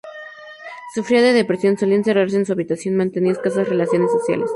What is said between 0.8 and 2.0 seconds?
Sufría de depresión, solía